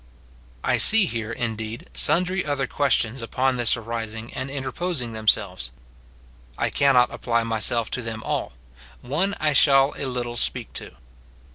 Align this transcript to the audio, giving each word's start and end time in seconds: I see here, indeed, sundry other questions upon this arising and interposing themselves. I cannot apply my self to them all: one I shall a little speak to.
I 0.63 0.79
see 0.79 1.05
here, 1.05 1.31
indeed, 1.31 1.87
sundry 1.93 2.43
other 2.43 2.65
questions 2.65 3.21
upon 3.21 3.57
this 3.57 3.77
arising 3.77 4.33
and 4.33 4.49
interposing 4.49 5.13
themselves. 5.13 5.69
I 6.57 6.71
cannot 6.71 7.13
apply 7.13 7.43
my 7.43 7.59
self 7.59 7.91
to 7.91 8.01
them 8.01 8.23
all: 8.23 8.53
one 9.01 9.35
I 9.39 9.53
shall 9.53 9.93
a 9.95 10.05
little 10.07 10.37
speak 10.37 10.73
to. 10.73 10.95